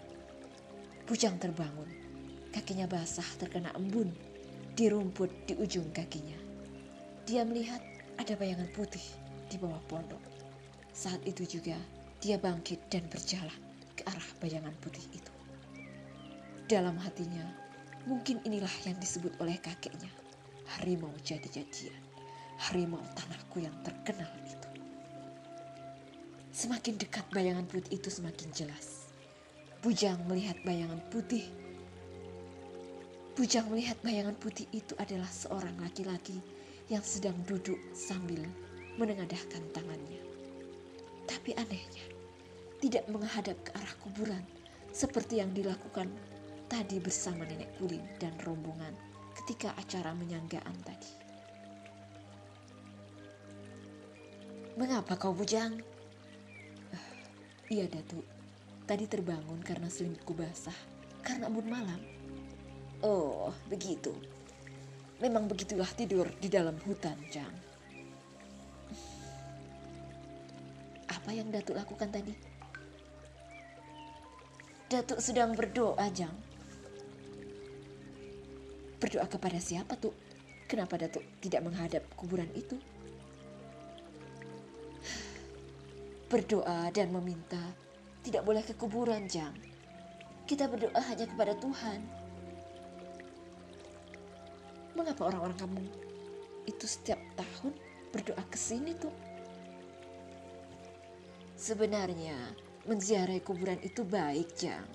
Bujang 1.02 1.34
terbangun, 1.42 1.90
kakinya 2.54 2.86
basah 2.86 3.26
terkena 3.42 3.74
embun 3.74 4.37
di 4.78 4.86
rumput 4.86 5.50
di 5.50 5.58
ujung 5.58 5.90
kakinya. 5.90 6.38
Dia 7.26 7.42
melihat 7.42 7.82
ada 8.14 8.38
bayangan 8.38 8.70
putih 8.78 9.02
di 9.50 9.58
bawah 9.58 9.82
pondok. 9.90 10.22
Saat 10.94 11.18
itu 11.26 11.58
juga 11.58 11.74
dia 12.22 12.38
bangkit 12.38 12.86
dan 12.86 13.02
berjalan 13.10 13.58
ke 13.98 14.06
arah 14.06 14.30
bayangan 14.38 14.70
putih 14.78 15.02
itu. 15.10 15.34
Dalam 16.70 16.94
hatinya, 16.94 17.42
mungkin 18.06 18.38
inilah 18.46 18.70
yang 18.86 18.94
disebut 19.02 19.34
oleh 19.42 19.58
kakeknya, 19.58 20.14
harimau 20.78 21.10
jadi-jadian, 21.26 21.98
harimau 22.70 23.02
tanahku 23.18 23.58
yang 23.58 23.74
terkenal 23.82 24.30
itu. 24.46 24.70
Semakin 26.54 27.02
dekat 27.02 27.26
bayangan 27.34 27.66
putih 27.66 27.98
itu 27.98 28.14
semakin 28.14 28.54
jelas. 28.54 29.10
Bujang 29.82 30.22
melihat 30.30 30.54
bayangan 30.62 31.02
putih. 31.10 31.50
Bujang 33.38 33.70
melihat 33.70 33.94
bayangan 34.02 34.34
putih 34.42 34.66
itu 34.74 34.98
adalah 34.98 35.30
seorang 35.30 35.78
laki-laki 35.78 36.42
yang 36.90 37.06
sedang 37.06 37.38
duduk 37.46 37.78
sambil 37.94 38.42
menengadahkan 38.98 39.62
tangannya. 39.70 40.18
Tapi 41.22 41.54
anehnya, 41.54 42.02
tidak 42.82 43.06
menghadap 43.06 43.54
ke 43.62 43.70
arah 43.78 43.94
kuburan 44.02 44.42
seperti 44.90 45.38
yang 45.38 45.54
dilakukan 45.54 46.10
tadi 46.66 46.98
bersama 46.98 47.46
nenek 47.46 47.70
Kulin 47.78 48.02
dan 48.18 48.34
rombongan 48.42 48.90
ketika 49.38 49.70
acara 49.78 50.10
menyanggaan 50.18 50.74
tadi. 50.82 51.12
Mengapa 54.74 55.14
kau 55.14 55.30
bujang? 55.30 55.78
Uh, 56.90 57.14
iya 57.70 57.86
Datuk, 57.86 58.26
tadi 58.82 59.06
terbangun 59.06 59.62
karena 59.62 59.86
selimutku 59.86 60.34
basah, 60.34 60.74
karena 61.22 61.46
embun 61.46 61.70
malam. 61.70 62.17
Oh, 63.02 63.54
begitu. 63.70 64.10
Memang 65.18 65.46
begitulah 65.46 65.88
tidur 65.94 66.30
di 66.38 66.46
dalam 66.50 66.78
hutan, 66.82 67.18
Jang. 67.30 67.68
apa 71.28 71.36
yang 71.36 71.52
Datuk 71.52 71.76
lakukan 71.76 72.08
tadi? 72.08 72.32
Datuk 74.88 75.20
sedang 75.20 75.52
berdoa, 75.52 76.08
Jang. 76.08 76.32
Berdoa 78.96 79.28
kepada 79.28 79.60
siapa, 79.60 79.92
tuh? 80.00 80.16
Kenapa 80.64 80.96
Datuk 80.96 81.20
tidak 81.44 81.68
menghadap 81.68 82.00
kuburan 82.16 82.48
itu? 82.56 82.80
Berdoa 86.32 86.88
dan 86.96 87.12
meminta 87.12 87.60
tidak 88.24 88.48
boleh 88.48 88.64
ke 88.64 88.72
kuburan, 88.72 89.28
Jang. 89.28 89.52
Kita 90.48 90.64
berdoa 90.64 90.96
hanya 91.12 91.28
kepada 91.28 91.52
Tuhan. 91.60 92.00
Mengapa 94.98 95.30
orang-orang 95.30 95.54
kamu 95.62 95.78
itu 96.66 96.84
setiap 96.90 97.22
tahun 97.38 97.70
berdoa 98.10 98.42
ke 98.50 98.58
sini 98.58 98.98
tuh? 98.98 99.14
Sebenarnya 101.54 102.34
menziarahi 102.90 103.38
kuburan 103.46 103.78
itu 103.86 104.02
baik, 104.02 104.58
Jang. 104.58 104.90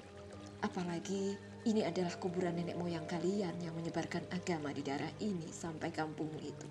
Apalagi 0.59 1.39
ini 1.63 1.87
adalah 1.87 2.11
kuburan 2.19 2.59
nenek 2.59 2.75
moyang 2.75 3.07
kalian 3.07 3.55
yang 3.63 3.71
menyebarkan 3.79 4.27
agama 4.35 4.75
di 4.75 4.83
daerah 4.83 5.07
ini 5.23 5.47
sampai 5.47 5.87
kampungmu 5.95 6.39
itu. 6.43 6.67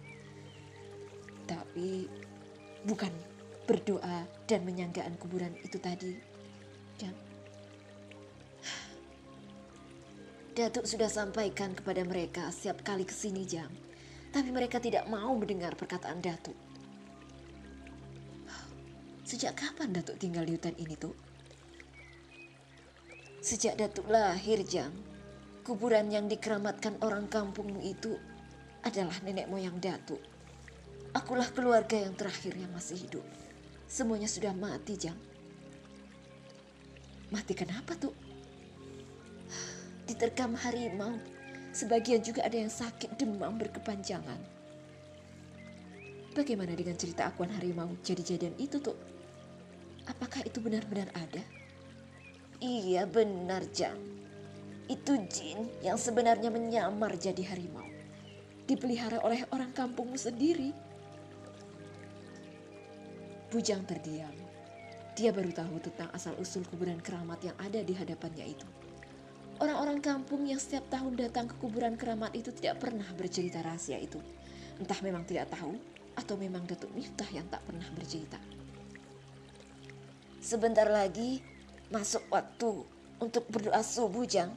Tapi 1.49 2.05
bukan 2.85 3.13
berdoa 3.65 4.29
dan 4.45 4.61
menyanggaan 4.69 5.17
kuburan 5.17 5.57
itu 5.65 5.81
tadi, 5.81 6.13
Datuk 10.53 10.85
sudah 10.85 11.09
sampaikan 11.09 11.73
kepada 11.73 12.05
mereka 12.05 12.53
setiap 12.53 12.85
kali 12.85 13.09
ke 13.09 13.15
sini, 13.17 13.49
Jang. 13.49 13.73
Tapi 14.37 14.53
mereka 14.53 14.77
tidak 14.77 15.09
mau 15.09 15.33
mendengar 15.33 15.73
perkataan 15.73 16.21
Datuk. 16.21 16.53
Sejak 19.25 19.57
kapan 19.57 19.97
Datuk 19.97 20.21
tinggal 20.21 20.45
di 20.45 20.53
hutan 20.53 20.77
ini, 20.77 20.93
tuh? 20.93 21.17
Sejak 23.41 23.81
Datuk 23.81 24.13
lahir, 24.13 24.61
Jang. 24.69 24.93
Kuburan 25.65 26.13
yang 26.13 26.29
dikeramatkan 26.29 27.01
orang 27.01 27.33
kampungmu 27.33 27.81
itu 27.81 28.21
adalah 28.85 29.17
nenek 29.25 29.49
moyang 29.49 29.81
Datuk. 29.81 30.21
Akulah 31.17 31.49
keluarga 31.49 31.97
yang 31.97 32.13
terakhir 32.13 32.61
yang 32.61 32.69
masih 32.77 33.01
hidup. 33.01 33.25
Semuanya 33.89 34.29
sudah 34.29 34.53
mati, 34.53 35.01
Jang. 35.01 35.17
Mati 37.33 37.57
kenapa, 37.57 37.97
tuh? 37.97 38.32
Diterkam 40.13 40.53
harimau. 40.61 41.17
Sebagian 41.73 42.21
juga 42.21 42.45
ada 42.45 42.53
yang 42.53 42.69
sakit 42.69 43.17
demam 43.17 43.57
berkepanjangan. 43.57 44.37
Bagaimana 46.37 46.77
dengan 46.77 47.01
cerita 47.01 47.33
akuan 47.33 47.49
harimau 47.49 47.97
jadi-jadian 48.05 48.53
itu, 48.61 48.77
tuh? 48.77 48.93
Apakah 50.05 50.45
itu 50.45 50.61
benar-benar 50.61 51.09
ada? 51.17 51.41
Iya 52.61 53.09
benar 53.09 53.65
Jang. 53.73 53.97
Itu 54.85 55.17
jin 55.33 55.73
yang 55.81 55.97
sebenarnya 55.97 56.53
menyamar 56.53 57.17
jadi 57.17 57.49
harimau. 57.49 57.89
Dipelihara 58.69 59.17
oleh 59.25 59.49
orang 59.49 59.73
kampungmu 59.73 60.21
sendiri. 60.21 60.77
Bujang 63.49 63.89
terdiam. 63.89 64.37
Dia 65.17 65.33
baru 65.33 65.57
tahu 65.57 65.81
tentang 65.81 66.13
asal-usul 66.13 66.69
kuburan 66.69 67.01
keramat 67.01 67.41
yang 67.41 67.57
ada 67.57 67.81
di 67.81 67.97
hadapannya 67.97 68.53
itu. 68.53 68.82
Orang-orang 69.63 70.03
kampung 70.03 70.43
yang 70.43 70.59
setiap 70.59 70.91
tahun 70.91 71.15
datang 71.15 71.47
ke 71.47 71.55
kuburan 71.63 71.95
keramat 71.95 72.35
itu 72.35 72.51
tidak 72.51 72.83
pernah 72.83 73.07
bercerita 73.15 73.63
rahasia 73.63 73.95
itu. 73.95 74.19
Entah 74.83 74.99
memang 75.07 75.23
tidak 75.23 75.55
tahu 75.55 75.79
atau 76.19 76.35
memang 76.35 76.67
Datuk 76.67 76.91
Miftah 76.99 77.31
yang 77.31 77.47
tak 77.47 77.63
pernah 77.63 77.87
bercerita. 77.95 78.43
Sebentar 80.43 80.91
lagi 80.91 81.39
masuk 81.95 82.27
waktu 82.35 82.83
untuk 83.23 83.47
berdoa 83.47 83.79
subuh, 83.87 84.27
Jang. 84.27 84.51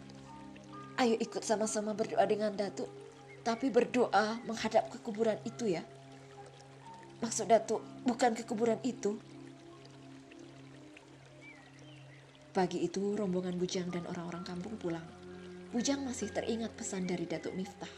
Ayo 0.98 1.22
ikut 1.22 1.46
sama-sama 1.46 1.94
berdoa 1.94 2.26
dengan 2.26 2.50
Datuk. 2.58 2.90
Tapi 3.46 3.70
berdoa 3.70 4.42
menghadap 4.50 4.90
ke 4.90 4.98
kuburan 5.06 5.38
itu 5.46 5.70
ya. 5.70 5.86
Maksud 7.22 7.46
Datuk 7.46 7.86
bukan 8.10 8.34
ke 8.34 8.42
kuburan 8.42 8.82
itu. 8.82 9.22
Pagi 12.56 12.88
itu 12.88 13.20
rombongan 13.20 13.60
Bujang 13.60 13.92
dan 13.92 14.08
orang-orang 14.08 14.48
kampung 14.48 14.80
pulang. 14.80 15.04
Bujang 15.76 16.08
masih 16.08 16.32
teringat 16.32 16.72
pesan 16.72 17.04
dari 17.04 17.28
Datuk 17.28 17.52
Miftah 17.52 17.92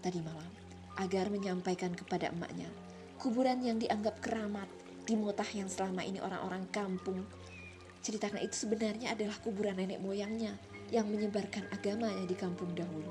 tadi 0.00 0.20
malam 0.20 0.52
agar 1.00 1.32
menyampaikan 1.32 1.96
kepada 1.96 2.28
emaknya 2.28 2.68
kuburan 3.16 3.64
yang 3.64 3.80
dianggap 3.80 4.20
keramat 4.20 4.68
di 5.08 5.16
Motah 5.16 5.48
yang 5.56 5.68
selama 5.68 6.04
ini 6.04 6.20
orang-orang 6.20 6.68
kampung 6.68 7.24
ceritakan 8.04 8.44
itu 8.44 8.68
sebenarnya 8.68 9.16
adalah 9.16 9.32
kuburan 9.40 9.80
nenek 9.80 10.00
moyangnya 10.00 10.60
yang 10.92 11.08
menyebarkan 11.08 11.64
agamanya 11.72 12.28
di 12.28 12.36
kampung 12.36 12.76
dahulu. 12.76 13.08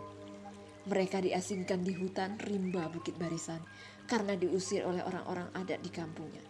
Mereka 0.86 1.25
diasingkan 1.25 1.82
di 1.82 1.98
hutan 1.98 2.38
rimba 2.38 2.94
Bukit 2.94 3.18
Barisan 3.18 3.62
karena 4.06 4.38
diusir 4.38 4.86
oleh 4.86 5.01
orang-orang 5.01 5.50
adat 5.58 5.82
di 5.82 5.89
kampungnya. 5.89 6.46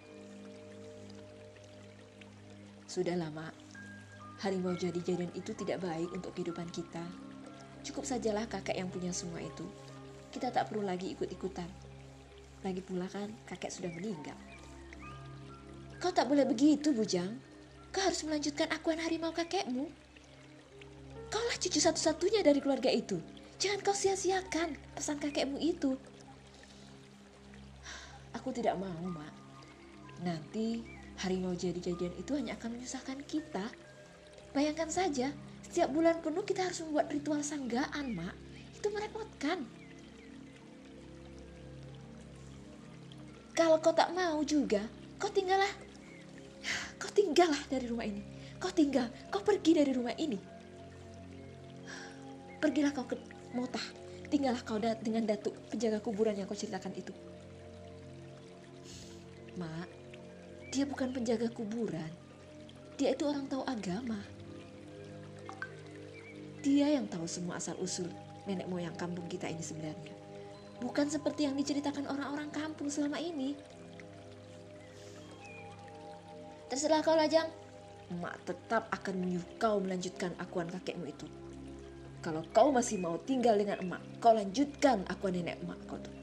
Sudah 2.83 3.15
lama, 3.15 3.47
harimau 4.41 4.73
jadi-jadian 4.73 5.29
itu 5.37 5.53
tidak 5.53 5.83
baik 5.83 6.09
untuk 6.15 6.33
kehidupan 6.33 6.69
kita. 6.73 7.03
Cukup 7.83 8.07
sajalah 8.07 8.47
kakek 8.47 8.79
yang 8.79 8.87
punya 8.87 9.11
semua 9.11 9.43
itu. 9.43 9.67
Kita 10.31 10.49
tak 10.49 10.71
perlu 10.71 10.87
lagi 10.87 11.11
ikut-ikutan. 11.13 11.67
Lagi 12.63 12.81
pula 12.81 13.05
kan 13.11 13.27
kakek 13.45 13.69
sudah 13.69 13.91
meninggal. 13.91 14.39
Kau 15.99 16.11
tak 16.15 16.31
boleh 16.31 16.47
begitu, 16.47 16.95
Bujang. 16.95 17.37
Kau 17.93 18.01
harus 18.01 18.23
melanjutkan 18.25 18.71
akuan 18.71 18.97
harimau 18.97 19.35
kakekmu. 19.35 19.91
Kaulah 21.29 21.57
cucu 21.59 21.79
satu-satunya 21.79 22.41
dari 22.41 22.57
keluarga 22.63 22.89
itu. 22.89 23.19
Jangan 23.61 23.79
kau 23.85 23.95
sia-siakan 23.95 24.75
pesan 24.97 25.21
kakekmu 25.21 25.61
itu. 25.61 25.95
Aku 28.33 28.49
tidak 28.51 28.75
mau, 28.75 29.03
Mak. 29.07 29.33
Nanti 30.25 30.81
harimau 31.21 31.53
jadi-jadian 31.53 32.15
itu 32.17 32.33
hanya 32.33 32.57
akan 32.57 32.79
menyusahkan 32.79 33.21
kita. 33.29 33.69
Bayangkan 34.53 34.89
saja, 34.89 35.33
setiap 35.65 35.89
bulan 35.89 36.21
penuh 36.21 36.45
kita 36.45 36.69
harus 36.69 36.85
membuat 36.85 37.09
ritual 37.09 37.41
sanggaan, 37.41 38.13
Mak. 38.13 38.37
Itu 38.77 38.93
merepotkan. 38.93 39.65
Kalau 43.57 43.81
kau 43.81 43.93
tak 43.93 44.13
mau 44.13 44.45
juga, 44.45 44.85
kau 45.17 45.29
tinggallah. 45.33 45.73
Kau 47.01 47.09
tinggallah 47.09 47.59
dari 47.69 47.89
rumah 47.89 48.05
ini. 48.05 48.21
Kau 48.61 48.69
tinggal, 48.69 49.09
kau 49.33 49.41
pergi 49.41 49.71
dari 49.81 49.91
rumah 49.91 50.13
ini. 50.15 50.37
Pergilah 52.61 52.93
kau 52.93 53.09
ke 53.09 53.17
Motah. 53.57 53.83
Tinggallah 54.29 54.61
kau 54.65 54.77
dengan 54.77 55.25
datuk 55.25 55.57
penjaga 55.73 56.01
kuburan 56.01 56.37
yang 56.37 56.45
kau 56.45 56.57
ceritakan 56.57 56.93
itu. 56.93 57.13
Mak, 59.57 59.89
dia 60.73 60.85
bukan 60.85 61.13
penjaga 61.13 61.49
kuburan. 61.53 62.09
Dia 62.97 63.13
itu 63.13 63.25
orang 63.25 63.45
tahu 63.45 63.61
agama. 63.65 64.21
Dia 66.63 66.95
yang 66.95 67.11
tahu 67.11 67.27
semua 67.27 67.59
asal-usul 67.59 68.07
nenek 68.47 68.71
moyang 68.71 68.95
kampung 68.95 69.27
kita 69.27 69.51
ini 69.51 69.59
sebenarnya. 69.59 70.15
Bukan 70.79 71.11
seperti 71.11 71.43
yang 71.43 71.59
diceritakan 71.59 72.07
orang-orang 72.07 72.47
kampung 72.55 72.87
selama 72.87 73.19
ini. 73.19 73.51
Terserah 76.71 77.03
kau 77.03 77.19
Lajang. 77.19 77.51
Mak 78.15 78.47
tetap 78.47 78.87
akan 78.95 79.15
menyuruh 79.19 79.51
kau 79.59 79.83
melanjutkan 79.83 80.31
akuan 80.39 80.71
kakekmu 80.71 81.11
itu. 81.11 81.27
Kalau 82.23 82.39
kau 82.55 82.71
masih 82.71 82.95
mau 82.95 83.19
tinggal 83.19 83.59
dengan 83.59 83.83
emak, 83.83 83.99
kau 84.23 84.31
lanjutkan 84.31 85.03
akuan 85.11 85.35
nenek 85.35 85.59
emak 85.59 85.79
kau 85.83 85.99
tuh. 85.99 86.15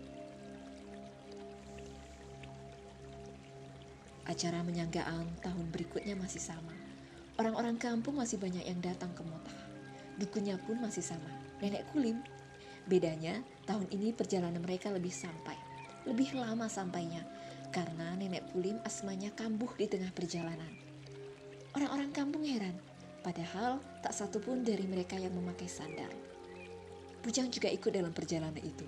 Acara 4.25 4.65
menyanggaan 4.65 5.29
tahun 5.45 5.67
berikutnya 5.69 6.17
masih 6.17 6.41
sama. 6.41 6.73
Orang-orang 7.37 7.77
kampung 7.77 8.17
masih 8.17 8.41
banyak 8.41 8.65
yang 8.65 8.81
datang 8.81 9.13
ke 9.13 9.21
Motah. 9.21 9.70
Dukunya 10.17 10.59
pun 10.59 10.81
masih 10.83 11.05
sama, 11.05 11.31
nenek 11.63 11.87
Kulim. 11.93 12.19
Bedanya, 12.89 13.39
tahun 13.69 13.87
ini 13.93 14.11
perjalanan 14.11 14.59
mereka 14.59 14.91
lebih 14.91 15.13
sampai. 15.13 15.55
Lebih 16.09 16.35
lama 16.35 16.67
sampainya, 16.67 17.23
karena 17.71 18.17
nenek 18.17 18.51
Pulim 18.51 18.81
asmanya 18.83 19.31
kambuh 19.37 19.71
di 19.79 19.87
tengah 19.87 20.11
perjalanan. 20.11 20.73
Orang-orang 21.77 22.11
kampung 22.11 22.43
heran, 22.43 22.75
padahal 23.23 23.79
tak 24.03 24.11
satu 24.11 24.43
pun 24.43 24.67
dari 24.67 24.83
mereka 24.91 25.15
yang 25.15 25.31
memakai 25.37 25.71
sandal. 25.71 26.11
Bujang 27.21 27.53
juga 27.53 27.71
ikut 27.71 27.93
dalam 27.93 28.11
perjalanan 28.11 28.59
itu. 28.59 28.83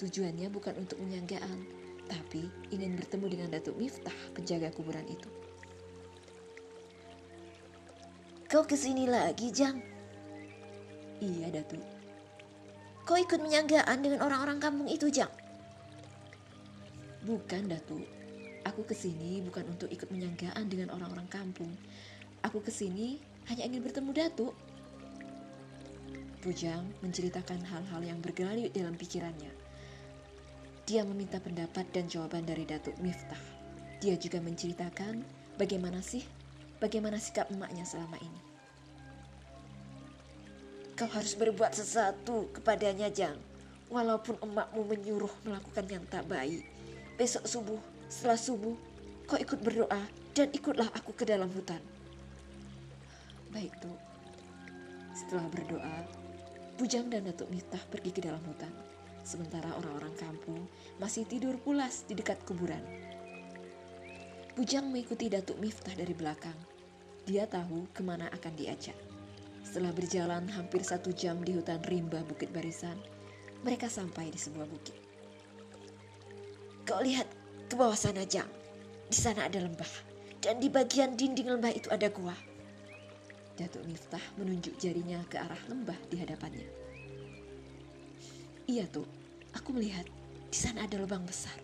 Tujuannya 0.00 0.50
bukan 0.50 0.74
untuk 0.80 0.98
menyanggaan, 0.98 1.62
tapi 2.10 2.48
ingin 2.74 2.98
bertemu 2.98 3.26
dengan 3.30 3.48
Datuk 3.54 3.78
Miftah, 3.78 4.16
penjaga 4.34 4.74
kuburan 4.74 5.06
itu. 5.06 5.30
Kau 8.50 8.66
ke 8.66 8.74
sini 8.74 9.06
lagi, 9.06 9.54
Jang? 9.54 9.93
Iya, 11.24 11.48
Datuk. 11.48 11.80
Kau 13.08 13.16
ikut 13.16 13.40
menyanggaan 13.40 14.04
dengan 14.04 14.20
orang-orang 14.20 14.60
kampung 14.60 14.88
itu, 14.92 15.08
Jang? 15.08 15.32
Bukan, 17.24 17.72
Datuk. 17.72 18.04
Aku 18.64 18.84
ke 18.84 18.92
sini 18.92 19.40
bukan 19.44 19.64
untuk 19.72 19.88
ikut 19.88 20.08
menyanggaan 20.12 20.68
dengan 20.68 20.92
orang-orang 20.92 21.28
kampung. 21.28 21.72
Aku 22.44 22.60
ke 22.60 22.68
sini 22.68 23.20
hanya 23.48 23.64
ingin 23.64 23.80
bertemu 23.84 24.12
Datuk. 24.12 24.52
Bujang 26.44 26.84
menceritakan 27.00 27.64
hal-hal 27.64 28.00
yang 28.04 28.20
bergelayut 28.20 28.68
dalam 28.76 28.92
pikirannya. 28.96 29.52
Dia 30.84 31.08
meminta 31.08 31.40
pendapat 31.40 31.88
dan 31.96 32.04
jawaban 32.04 32.44
dari 32.44 32.68
Datuk 32.68 32.96
Miftah. 33.00 33.40
Dia 34.04 34.20
juga 34.20 34.44
menceritakan 34.44 35.24
bagaimana 35.56 36.04
sih, 36.04 36.20
bagaimana 36.84 37.16
sikap 37.16 37.48
emaknya 37.48 37.88
selama 37.88 38.20
ini. 38.20 38.53
Kau 40.94 41.10
harus 41.10 41.34
berbuat 41.34 41.74
sesuatu 41.74 42.46
kepadanya, 42.54 43.10
Jang. 43.10 43.34
Walaupun 43.90 44.38
emakmu 44.38 44.86
menyuruh 44.86 45.34
melakukan 45.42 45.86
yang 45.90 46.06
tak 46.06 46.22
baik. 46.30 46.62
Besok 47.18 47.46
subuh, 47.50 47.82
setelah 48.06 48.38
subuh, 48.38 48.78
kau 49.26 49.34
ikut 49.34 49.58
berdoa 49.58 50.02
dan 50.38 50.54
ikutlah 50.54 50.86
aku 50.94 51.10
ke 51.14 51.26
dalam 51.26 51.50
hutan. 51.50 51.82
Baik, 53.50 53.74
Tuk. 53.82 53.98
Setelah 55.14 55.46
berdoa, 55.50 55.96
Bujang 56.74 57.06
dan 57.06 57.22
Datuk 57.22 57.50
Miftah 57.54 57.78
pergi 57.86 58.10
ke 58.10 58.18
dalam 58.18 58.42
hutan. 58.50 58.70
Sementara 59.22 59.70
orang-orang 59.78 60.14
kampung 60.18 60.66
masih 60.98 61.22
tidur 61.22 61.54
pulas 61.62 62.02
di 62.06 62.18
dekat 62.18 62.42
kuburan. 62.42 62.82
Bujang 64.58 64.90
mengikuti 64.90 65.30
Datuk 65.30 65.58
Miftah 65.62 65.94
dari 65.94 66.14
belakang. 66.14 66.58
Dia 67.26 67.46
tahu 67.46 67.86
ke 67.94 68.02
mana 68.02 68.26
akan 68.30 68.52
diajak. 68.58 69.13
Setelah 69.64 69.96
berjalan 69.96 70.44
hampir 70.52 70.84
satu 70.84 71.10
jam 71.16 71.40
di 71.40 71.56
hutan 71.56 71.80
rimba 71.88 72.20
Bukit 72.28 72.52
Barisan, 72.52 73.00
mereka 73.64 73.88
sampai 73.88 74.28
di 74.28 74.36
sebuah 74.36 74.68
bukit. 74.68 74.94
Kau 76.84 77.00
lihat 77.00 77.24
ke 77.66 77.74
bawah 77.74 77.96
sana, 77.96 78.28
Jang. 78.28 78.46
Di 79.08 79.16
sana 79.16 79.48
ada 79.48 79.56
lembah. 79.56 79.88
Dan 80.44 80.60
di 80.60 80.68
bagian 80.68 81.16
dinding 81.16 81.48
lembah 81.56 81.72
itu 81.72 81.88
ada 81.88 82.12
gua. 82.12 82.36
Datuk 83.56 83.88
Miftah 83.88 84.20
menunjuk 84.36 84.76
jarinya 84.76 85.24
ke 85.32 85.40
arah 85.40 85.62
lembah 85.72 85.96
di 86.12 86.20
hadapannya. 86.20 86.68
Iya 88.68 88.84
tuh, 88.92 89.08
aku 89.56 89.72
melihat 89.72 90.04
di 90.52 90.58
sana 90.60 90.84
ada 90.84 91.00
lubang 91.00 91.24
besar. 91.24 91.56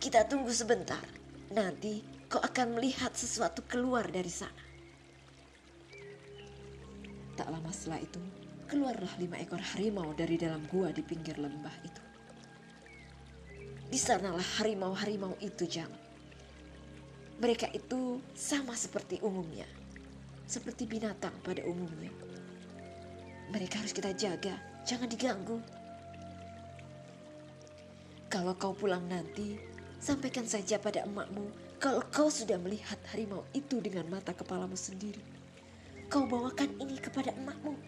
Kita 0.00 0.24
tunggu 0.24 0.48
sebentar. 0.48 1.04
Nanti 1.52 2.00
kau 2.30 2.40
akan 2.40 2.80
melihat 2.80 3.12
sesuatu 3.12 3.60
keluar 3.68 4.08
dari 4.08 4.32
sana. 4.32 4.69
Tak 7.40 7.48
lama 7.48 7.72
setelah 7.72 8.04
itu, 8.04 8.20
keluarlah 8.68 9.16
lima 9.16 9.40
ekor 9.40 9.64
harimau 9.64 10.12
dari 10.12 10.36
dalam 10.36 10.60
gua 10.68 10.92
di 10.92 11.00
pinggir 11.00 11.40
lembah 11.40 11.72
itu. 11.80 12.02
Di 13.88 13.96
sanalah 13.96 14.44
harimau-harimau 14.60 15.40
itu, 15.40 15.64
Jang. 15.64 15.88
Mereka 17.40 17.72
itu 17.72 18.20
sama 18.36 18.76
seperti 18.76 19.24
umumnya. 19.24 19.64
Seperti 20.44 20.84
binatang 20.84 21.32
pada 21.40 21.64
umumnya. 21.64 22.12
Mereka 23.56 23.80
harus 23.80 23.96
kita 23.96 24.12
jaga, 24.12 24.60
jangan 24.84 25.08
diganggu. 25.08 25.64
Kalau 28.28 28.52
kau 28.60 28.76
pulang 28.76 29.08
nanti, 29.08 29.56
sampaikan 29.96 30.44
saja 30.44 30.76
pada 30.76 31.08
emakmu 31.08 31.48
kalau 31.80 32.04
kau 32.12 32.28
sudah 32.28 32.60
melihat 32.60 33.00
harimau 33.08 33.48
itu 33.56 33.80
dengan 33.80 34.04
mata 34.12 34.36
kepalamu 34.36 34.76
sendiri. 34.76 35.39
Kau 36.10 36.26
bawakan 36.26 36.74
ini 36.82 36.98
kepada 36.98 37.30
emakmu. 37.38 37.78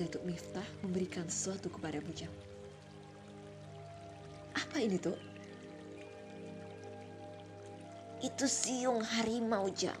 Datuk 0.00 0.24
Miftah 0.24 0.64
memberikan 0.80 1.28
sesuatu 1.28 1.68
kepada 1.68 2.00
Bujang. 2.00 2.32
Apa 4.56 4.80
ini, 4.80 4.96
Tuk? 4.96 5.20
Itu 8.24 8.48
siung 8.48 9.04
harimau, 9.04 9.68
Jang. 9.76 10.00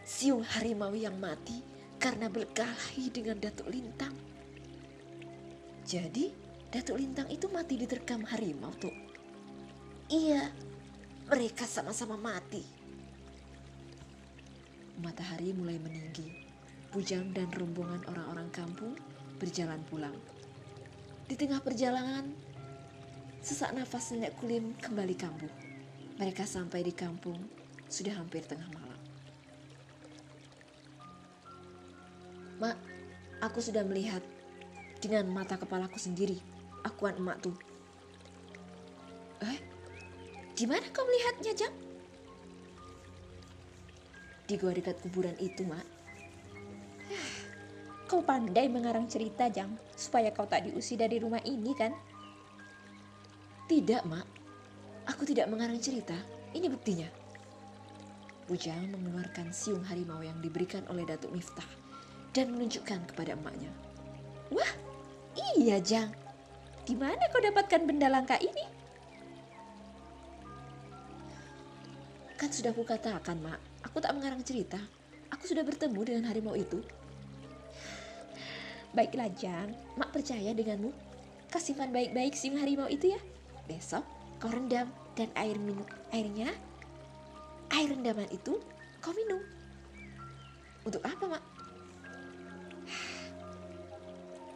siung 0.00 0.40
harimau 0.40 0.96
yang 0.96 1.20
mati 1.20 1.60
karena 2.00 2.32
berkelahi 2.32 3.12
dengan 3.12 3.36
Datuk 3.36 3.68
Lintang. 3.68 4.16
Jadi, 5.84 6.32
Datuk 6.72 6.96
Lintang 6.96 7.28
itu 7.28 7.44
mati 7.52 7.76
diterkam 7.76 8.24
harimau 8.24 8.72
tuh. 8.80 8.96
Iya, 10.08 10.48
mereka 11.28 11.68
sama-sama 11.68 12.16
mati. 12.16 12.79
Matahari 15.00 15.56
mulai 15.56 15.80
meninggi. 15.80 16.28
Bujang 16.92 17.32
dan 17.32 17.48
rombongan 17.56 18.04
orang-orang 18.04 18.52
kampung 18.52 18.92
berjalan 19.40 19.80
pulang. 19.88 20.14
Di 21.24 21.34
tengah 21.40 21.64
perjalanan, 21.64 22.28
sesak 23.40 23.72
nafas 23.72 24.12
nenek 24.12 24.36
kulim 24.36 24.76
kembali 24.76 25.16
kambuh. 25.16 25.52
Mereka 26.20 26.44
sampai 26.44 26.84
di 26.84 26.92
kampung 26.92 27.40
sudah 27.88 28.12
hampir 28.20 28.44
tengah 28.44 28.68
malam. 28.76 29.00
Mak, 32.60 32.76
aku 33.40 33.64
sudah 33.64 33.80
melihat 33.88 34.20
dengan 35.00 35.24
mata 35.32 35.56
kepalaku 35.56 35.96
sendiri 35.96 36.36
akuan 36.84 37.16
emak 37.16 37.40
tuh. 37.40 37.56
Eh, 39.40 39.58
di 40.52 40.68
mana 40.68 40.84
kau 40.92 41.08
melihatnya, 41.08 41.56
Jang? 41.56 41.89
Di 44.50 44.58
gua 44.58 44.74
dekat 44.74 44.98
kuburan 44.98 45.38
itu, 45.38 45.62
Mak. 45.62 45.86
Kau 48.10 48.18
pandai 48.18 48.66
mengarang 48.66 49.06
cerita, 49.06 49.46
Jang, 49.46 49.78
supaya 49.94 50.34
kau 50.34 50.42
tak 50.42 50.66
diusir 50.66 50.98
dari 50.98 51.22
rumah 51.22 51.38
ini, 51.46 51.70
kan? 51.70 51.94
Tidak, 53.70 54.02
Mak. 54.02 54.26
Aku 55.06 55.22
tidak 55.22 55.46
mengarang 55.46 55.78
cerita. 55.78 56.18
Ini 56.50 56.66
buktinya. 56.66 57.06
Bujang 58.50 58.90
mengeluarkan 58.90 59.54
siung 59.54 59.86
harimau 59.86 60.18
yang 60.18 60.42
diberikan 60.42 60.82
oleh 60.90 61.06
Datuk 61.06 61.30
Miftah 61.30 61.70
dan 62.34 62.50
menunjukkan 62.50 63.14
kepada 63.14 63.38
emaknya. 63.38 63.70
Wah, 64.50 64.74
iya, 65.54 65.78
Jang. 65.78 66.10
Di 66.82 66.98
mana 66.98 67.22
kau 67.30 67.38
dapatkan 67.38 67.86
benda 67.86 68.10
langka 68.10 68.34
ini? 68.42 68.66
Kan 72.34 72.50
sudah 72.50 72.74
kukatakan, 72.74 73.38
Mak. 73.38 73.69
Aku 73.86 74.02
tak 74.02 74.12
mengarang 74.12 74.44
cerita. 74.44 74.80
Aku 75.30 75.46
sudah 75.46 75.64
bertemu 75.64 76.00
dengan 76.04 76.24
harimau 76.28 76.58
itu. 76.58 76.82
Baiklah 78.90 79.30
Jang, 79.38 79.72
Mak 79.94 80.10
percaya 80.10 80.50
denganmu. 80.50 80.90
Kau 81.50 81.62
simpan 81.62 81.94
baik-baik 81.94 82.34
sim 82.34 82.58
harimau 82.58 82.90
itu 82.90 83.14
ya. 83.14 83.20
Besok 83.70 84.02
kau 84.40 84.48
rendam 84.48 84.88
dan 85.14 85.28
air 85.36 85.60
minum 85.60 85.84
airnya 86.16 86.48
air 87.70 87.92
rendaman 87.92 88.26
itu 88.34 88.58
kau 88.98 89.14
minum. 89.14 89.40
Untuk 90.82 91.04
apa, 91.04 91.36
Mak? 91.36 91.44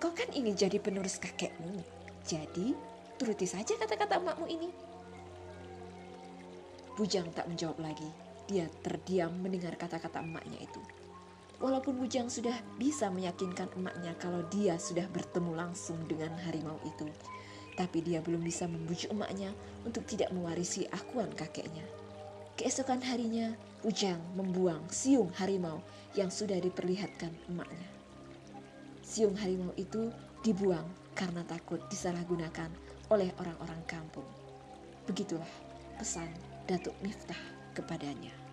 Kau 0.00 0.12
kan 0.12 0.28
ingin 0.32 0.56
jadi 0.56 0.76
penerus 0.80 1.20
kakekmu. 1.20 1.84
Jadi, 2.24 2.72
turuti 3.20 3.44
saja 3.44 3.76
kata-kata 3.76 4.20
emakmu 4.20 4.46
ini. 4.48 4.68
Bujang 6.96 7.28
tak 7.36 7.48
menjawab 7.48 7.76
lagi. 7.80 8.23
Dia 8.44 8.68
terdiam 8.84 9.32
mendengar 9.40 9.76
kata-kata 9.80 10.20
emaknya 10.20 10.60
itu. 10.60 10.80
Walaupun 11.64 11.96
Bujang 11.96 12.28
sudah 12.28 12.52
bisa 12.76 13.08
meyakinkan 13.08 13.72
emaknya 13.78 14.12
kalau 14.20 14.44
dia 14.52 14.76
sudah 14.76 15.08
bertemu 15.08 15.56
langsung 15.56 15.96
dengan 16.04 16.34
harimau 16.44 16.76
itu, 16.84 17.08
tapi 17.78 18.04
dia 18.04 18.20
belum 18.20 18.44
bisa 18.44 18.68
membujuk 18.68 19.14
emaknya 19.14 19.54
untuk 19.86 20.04
tidak 20.04 20.28
mewarisi 20.34 20.84
akuan 20.92 21.32
kakeknya. 21.32 21.86
Keesokan 22.60 23.00
harinya, 23.00 23.54
Bujang 23.80 24.20
membuang 24.36 24.84
siung 24.92 25.32
harimau 25.40 25.80
yang 26.12 26.28
sudah 26.28 26.60
diperlihatkan 26.60 27.32
emaknya. 27.48 27.88
Siung 29.00 29.38
harimau 29.38 29.72
itu 29.80 30.12
dibuang 30.44 30.86
karena 31.16 31.46
takut 31.48 31.80
disalahgunakan 31.88 32.68
oleh 33.08 33.30
orang-orang 33.40 33.80
kampung. 33.88 34.26
Begitulah 35.08 35.48
pesan 35.96 36.28
Datuk 36.64 36.96
Miftah 37.04 37.53
kepadanya. 37.74 38.43